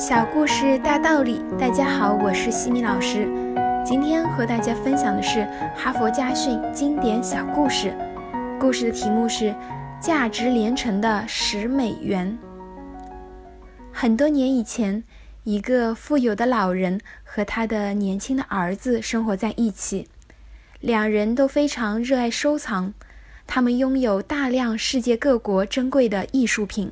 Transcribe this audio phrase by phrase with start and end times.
[0.00, 3.28] 小故事大道理，大家好，我是西米老师。
[3.84, 5.46] 今天和大家分享的是
[5.76, 7.94] 哈佛家训经典小故事。
[8.58, 9.50] 故事的题目是
[10.00, 12.38] 《价值连城的十美元》。
[13.92, 15.04] 很多年以前，
[15.44, 20.08] 一个富有的老人和他的年轻的儿子生活在一起，
[20.80, 22.94] 两人都非常热爱收藏，
[23.46, 26.90] 他们拥有大量世界各国珍贵的艺术品。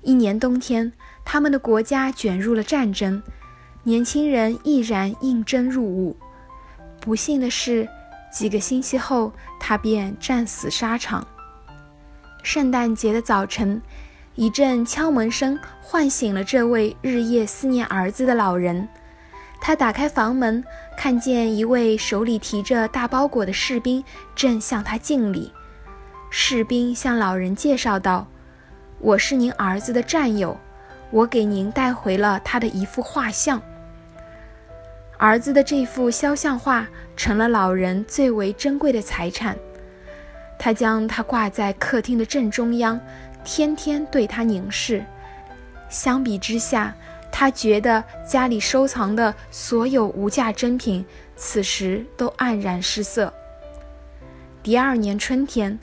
[0.00, 0.92] 一年冬天，
[1.30, 3.22] 他们的国家卷入了战争，
[3.82, 6.16] 年轻人毅然应征入伍。
[7.02, 7.86] 不幸的是，
[8.32, 11.26] 几个星期后，他便战死沙场。
[12.42, 13.82] 圣诞节的早晨，
[14.36, 18.88] 一阵敲门声唤醒了这位日夜思念儿子的老人。
[19.60, 20.64] 他打开房门，
[20.96, 24.02] 看见一位手里提着大包裹的士兵
[24.34, 25.52] 正向他敬礼。
[26.30, 28.26] 士兵向老人介绍道。
[28.98, 30.58] 我是您儿子的战友，
[31.10, 33.60] 我给您带回了他的一幅画像。
[35.16, 39.56] 儿子的这幅肖像画成了老人最为珍贵的财产，
[40.58, 43.00] 他将它挂在客厅的正中央，
[43.44, 45.04] 天天对他凝视。
[45.88, 46.94] 相比之下，
[47.32, 53.32] 他觉得家里收藏的所有无价珍品此时都黯然失色。
[54.62, 55.78] 第二年春天。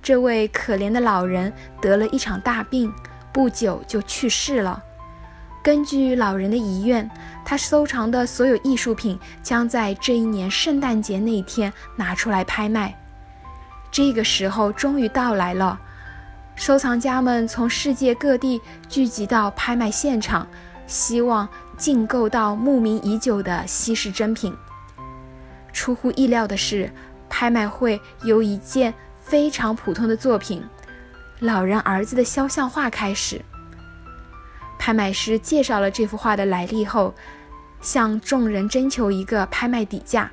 [0.00, 2.90] 这位可怜的老人得了一场大病，
[3.32, 4.82] 不久就去世了。
[5.62, 7.08] 根据老人的遗愿，
[7.44, 12.96] 他收藏的所有艺术品将在这一年圣诞节那天拿出来拍卖。
[13.90, 15.78] 这个时候终于到来了，
[16.54, 20.46] 收藏家们从世界各地聚集到拍卖现场，
[20.86, 24.54] 希望竞购到慕名已久的稀世珍品。
[25.72, 26.90] 出乎意料的是，
[27.28, 28.94] 拍卖会有一件。
[29.20, 30.64] 非常普通的作品，
[31.40, 33.40] 老人儿子的肖像画开始。
[34.78, 37.14] 拍卖师介绍了这幅画的来历后，
[37.80, 40.30] 向众人征求一个拍卖底价，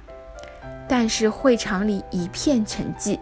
[0.87, 3.19] 但是会场里一片沉寂。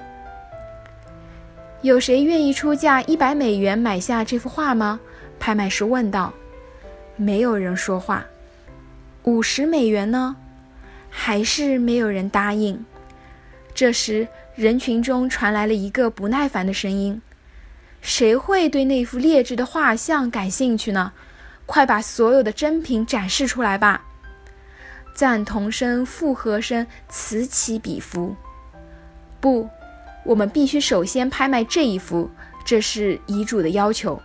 [1.81, 4.99] 有谁愿意出价一百美元买下这幅画吗？
[5.39, 6.33] 拍卖师问道。
[7.15, 8.25] 没有人说话。
[9.23, 10.35] 五十美元呢？
[11.09, 12.85] 还是没有人答应。
[13.73, 14.27] 这时。
[14.55, 17.19] 人群中传来了一个不耐烦的声音
[18.03, 21.13] ：“谁会对那幅劣质的画像感兴趣呢？
[21.65, 24.03] 快把所有的珍品展示出来吧！”
[25.15, 28.35] 赞同声、附和声此起彼伏。
[29.39, 29.69] 不，
[30.25, 32.29] 我们必须首先拍卖这一幅，
[32.65, 34.21] 这是遗嘱的要求。”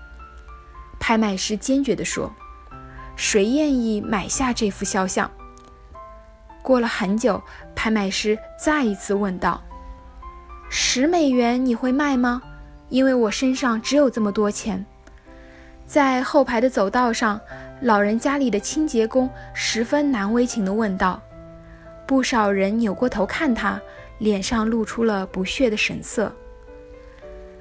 [0.99, 2.35] 拍卖师坚决地说。
[3.15, 5.31] “谁愿意买下这幅肖像？”
[6.63, 7.41] 过了很久，
[7.77, 9.63] 拍卖师再一次问道。
[10.69, 12.43] 十美元你会卖吗？
[12.89, 14.85] 因为我身上只有这么多钱。
[15.87, 17.41] 在后排的走道上，
[17.81, 21.21] 老人家里的清洁工十分难为情地问道。
[22.07, 23.81] 不少人扭过头看他，
[24.19, 26.33] 脸上露出了不屑的神色。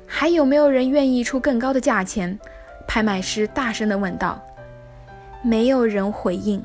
[0.05, 2.37] 还有没有人愿意出更高的价钱？
[2.87, 4.41] 拍卖师大声地问道。
[5.43, 6.63] 没有人回应。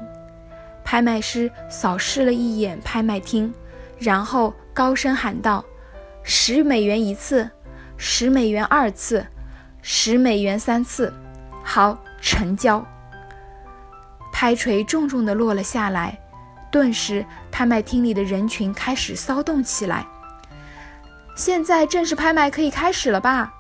[0.84, 3.52] 拍卖师扫视了一眼拍卖厅，
[3.98, 5.64] 然后高声喊道。
[6.22, 7.48] 十美元一次，
[8.04, 9.24] 十美元二次，
[9.80, 11.14] 十美元三次，
[11.62, 12.84] 好，成交。
[14.32, 16.18] 拍锤重重地落了下来，
[16.68, 20.04] 顿时拍卖厅里的人群开始骚动起来。
[21.36, 23.54] 现在正式拍卖可以开始了吧？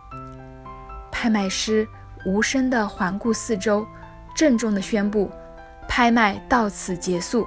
[1.12, 1.86] 拍卖师
[2.26, 3.86] 无声地环顾四周，
[4.34, 5.30] 郑重地宣布：
[5.86, 7.46] 拍卖到此结束。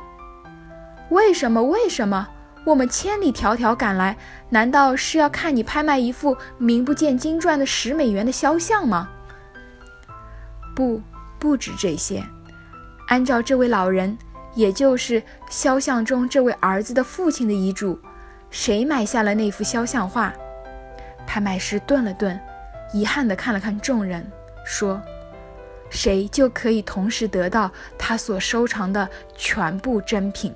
[1.10, 1.62] 为什么？
[1.62, 2.26] 为什么？
[2.66, 4.18] 我们千里迢迢赶来，
[4.50, 9.08] 难道是要看你拍卖一幅名不见经传的十美元的肖像吗？
[10.76, 11.00] 不，
[11.38, 12.24] 不止这些。
[13.08, 14.18] 按照这位老人，
[14.56, 18.00] 也就是肖像中这位儿子的父亲的遗嘱，
[18.50, 20.34] 谁买下了那幅肖像画？
[21.28, 22.40] 拍卖师顿了顿，
[22.92, 24.28] 遗憾地看了看众人，
[24.66, 25.00] 说
[25.92, 30.52] ：“谁就可以同时得到他所收藏的全部珍品。”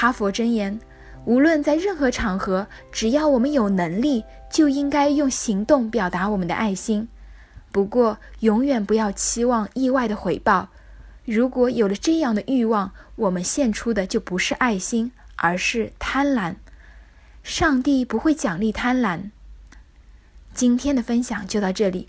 [0.00, 0.78] 哈佛箴言：
[1.24, 7.08] 无论在任何场合，只要我们有能力，就应该用行动表达我们的爱心。
[7.72, 10.68] 不过，永远不要期望意外的回报。
[11.24, 16.54] 如果有了这样的欲望，我们献出的就不是爱心，而是贪婪。
[17.42, 19.30] 上帝不会奖励贪婪。
[20.54, 22.08] 今天的分享就到这里。